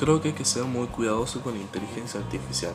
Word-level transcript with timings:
Creo 0.00 0.22
que 0.22 0.28
hay 0.28 0.34
que 0.34 0.46
ser 0.46 0.64
muy 0.64 0.86
cuidadoso 0.86 1.42
con 1.42 1.52
la 1.52 1.60
inteligencia 1.60 2.20
artificial. 2.20 2.72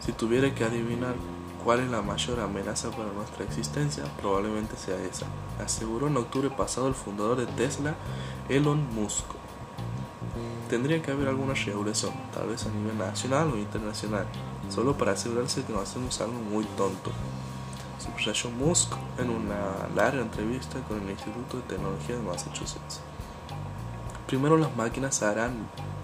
Si 0.00 0.10
tuviera 0.10 0.52
que 0.52 0.64
adivinar 0.64 1.14
cuál 1.62 1.78
es 1.78 1.88
la 1.88 2.02
mayor 2.02 2.40
amenaza 2.40 2.90
para 2.90 3.12
nuestra 3.12 3.44
existencia, 3.44 4.02
probablemente 4.20 4.76
sea 4.76 4.96
esa, 4.96 5.26
aseguró 5.64 6.08
en 6.08 6.16
octubre 6.16 6.50
pasado 6.50 6.88
el 6.88 6.94
fundador 6.94 7.36
de 7.36 7.46
Tesla, 7.46 7.94
Elon 8.48 8.92
Musk. 8.92 9.24
Tendría 10.68 11.00
que 11.00 11.12
haber 11.12 11.28
alguna 11.28 11.54
regulación, 11.54 12.12
tal 12.34 12.48
vez 12.48 12.66
a 12.66 12.70
nivel 12.70 12.98
nacional 12.98 13.52
o 13.52 13.56
internacional, 13.56 14.26
solo 14.68 14.98
para 14.98 15.12
asegurarse 15.12 15.62
que 15.62 15.72
no 15.72 15.78
hacemos 15.78 16.20
algo 16.20 16.40
muy 16.40 16.64
tonto. 16.76 17.12
Subrayó 18.00 18.50
Musk 18.50 18.94
en 19.16 19.30
una 19.30 19.88
larga 19.94 20.22
entrevista 20.22 20.80
con 20.88 21.00
el 21.00 21.10
Instituto 21.10 21.58
de 21.58 21.62
Tecnología 21.62 22.16
de 22.16 22.22
Massachusetts. 22.22 23.00
Primero 24.28 24.58
las 24.58 24.76
máquinas 24.76 25.22
harán 25.22 25.54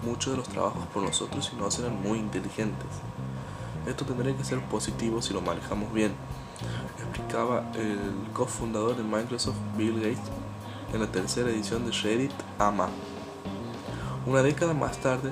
muchos 0.03 0.31
de 0.33 0.37
los 0.37 0.49
trabajos 0.49 0.83
por 0.87 1.03
nosotros 1.03 1.51
y 1.53 1.61
no 1.61 1.69
serán 1.69 2.01
muy 2.01 2.17
inteligentes. 2.17 2.87
Esto 3.85 4.03
tendría 4.03 4.35
que 4.35 4.43
ser 4.43 4.59
positivo 4.61 5.21
si 5.21 5.31
lo 5.31 5.41
manejamos 5.41 5.93
bien, 5.93 6.11
explicaba 6.97 7.71
el 7.75 7.99
cofundador 8.33 8.97
de 8.97 9.03
Microsoft, 9.03 9.57
Bill 9.77 9.97
Gates, 9.97 10.31
en 10.91 11.01
la 11.01 11.11
tercera 11.11 11.51
edición 11.51 11.85
de 11.85 11.91
Reddit 11.91 12.31
AMA. 12.57 12.89
Una 14.25 14.41
década 14.41 14.73
más 14.73 14.97
tarde, 14.97 15.29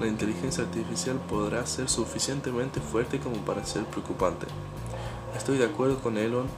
la 0.00 0.08
inteligencia 0.08 0.64
artificial 0.64 1.20
podrá 1.30 1.64
ser 1.64 1.88
suficientemente 1.88 2.80
fuerte 2.80 3.20
como 3.20 3.36
para 3.36 3.64
ser 3.64 3.84
preocupante. 3.84 4.48
Estoy 5.36 5.58
de 5.58 5.66
acuerdo 5.66 6.00
con 6.00 6.18
Elon 6.18 6.48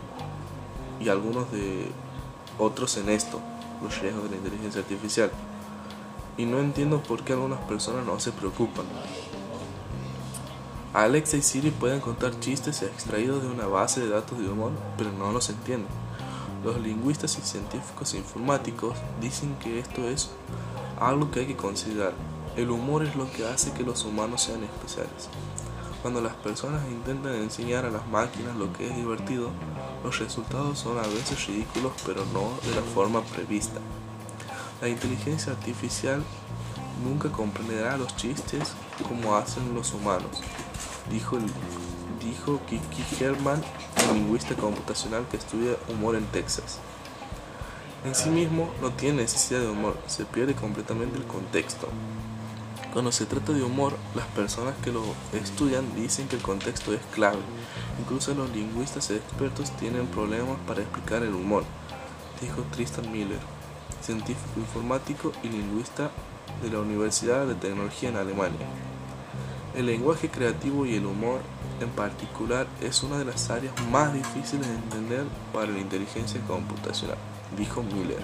y 0.98 1.10
algunos 1.10 1.52
de 1.52 1.90
otros 2.58 2.96
en 2.96 3.10
esto, 3.10 3.38
los 3.82 4.00
riesgos 4.00 4.24
de 4.24 4.30
la 4.30 4.36
inteligencia 4.36 4.80
artificial 4.80 5.30
y 6.36 6.46
no 6.46 6.58
entiendo 6.58 7.02
por 7.02 7.22
qué 7.22 7.32
algunas 7.32 7.60
personas 7.60 8.04
no 8.06 8.18
se 8.20 8.32
preocupan. 8.32 8.86
Alexa 10.92 11.36
y 11.36 11.42
Siri 11.42 11.70
pueden 11.70 12.00
contar 12.00 12.38
chistes 12.38 12.82
extraídos 12.82 13.42
de 13.42 13.48
una 13.48 13.66
base 13.66 14.00
de 14.00 14.10
datos 14.10 14.38
de 14.38 14.48
humor, 14.48 14.72
pero 14.96 15.10
no 15.12 15.32
los 15.32 15.50
entienden. 15.50 15.88
Los 16.64 16.80
lingüistas 16.80 17.36
y 17.36 17.42
científicos 17.42 18.14
informáticos 18.14 18.96
dicen 19.20 19.56
que 19.56 19.80
esto 19.80 20.08
es 20.08 20.30
algo 21.00 21.30
que 21.30 21.40
hay 21.40 21.46
que 21.46 21.56
considerar. 21.56 22.12
El 22.56 22.70
humor 22.70 23.04
es 23.04 23.16
lo 23.16 23.30
que 23.32 23.44
hace 23.44 23.72
que 23.72 23.82
los 23.82 24.04
humanos 24.04 24.42
sean 24.42 24.62
especiales. 24.62 25.28
Cuando 26.00 26.20
las 26.20 26.34
personas 26.34 26.82
intentan 26.88 27.34
enseñar 27.34 27.84
a 27.84 27.90
las 27.90 28.06
máquinas 28.06 28.54
lo 28.56 28.72
que 28.72 28.86
es 28.86 28.94
divertido, 28.94 29.50
los 30.04 30.18
resultados 30.20 30.78
son 30.78 30.98
a 30.98 31.02
veces 31.02 31.46
ridículos, 31.46 31.92
pero 32.06 32.24
no 32.26 32.50
de 32.68 32.76
la 32.76 32.82
forma 32.82 33.22
prevista. 33.22 33.80
La 34.80 34.88
inteligencia 34.88 35.52
artificial 35.52 36.22
nunca 37.04 37.30
comprenderá 37.30 37.96
los 37.96 38.14
chistes 38.16 38.72
como 39.08 39.36
hacen 39.36 39.74
los 39.74 39.92
humanos, 39.92 40.42
dijo, 41.10 41.38
dijo 42.20 42.60
Kiki 42.66 43.24
Herman, 43.24 43.62
un 44.10 44.16
lingüista 44.16 44.54
computacional 44.54 45.26
que 45.30 45.36
estudia 45.36 45.76
humor 45.88 46.16
en 46.16 46.26
Texas. 46.26 46.78
En 48.04 48.14
sí 48.14 48.30
mismo 48.30 48.70
no 48.82 48.90
tiene 48.90 49.22
necesidad 49.22 49.60
de 49.60 49.68
humor, 49.68 49.96
se 50.06 50.24
pierde 50.24 50.54
completamente 50.54 51.18
el 51.18 51.24
contexto. 51.24 51.88
Cuando 52.92 53.12
se 53.12 53.26
trata 53.26 53.52
de 53.52 53.62
humor, 53.62 53.96
las 54.14 54.26
personas 54.26 54.74
que 54.82 54.92
lo 54.92 55.02
estudian 55.32 55.94
dicen 55.94 56.28
que 56.28 56.36
el 56.36 56.42
contexto 56.42 56.92
es 56.92 57.00
clave. 57.12 57.40
Incluso 58.00 58.34
los 58.34 58.50
lingüistas 58.50 59.10
expertos 59.10 59.70
tienen 59.76 60.06
problemas 60.08 60.58
para 60.66 60.82
explicar 60.82 61.22
el 61.22 61.34
humor, 61.34 61.64
dijo 62.40 62.62
Tristan 62.72 63.10
Miller 63.10 63.53
científico 64.04 64.60
informático 64.60 65.32
y 65.42 65.48
lingüista 65.48 66.10
de 66.62 66.70
la 66.70 66.80
Universidad 66.80 67.46
de 67.46 67.54
Tecnología 67.54 68.10
en 68.10 68.16
Alemania. 68.16 68.66
El 69.74 69.86
lenguaje 69.86 70.28
creativo 70.28 70.86
y 70.86 70.94
el 70.94 71.06
humor 71.06 71.40
en 71.80 71.88
particular 71.90 72.66
es 72.80 73.02
una 73.02 73.18
de 73.18 73.24
las 73.24 73.50
áreas 73.50 73.74
más 73.90 74.12
difíciles 74.12 74.68
de 74.68 74.74
entender 74.74 75.24
para 75.52 75.66
la 75.66 75.78
inteligencia 75.78 76.40
computacional, 76.46 77.18
dijo 77.56 77.82
Miller. 77.82 78.22